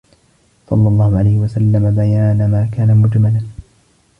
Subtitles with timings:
[0.69, 3.41] صَلَّى اللَّهُ عَلَيْهِ وَسَلَّمَ بَيَانَ مَا كَانَ مُجْمَلًا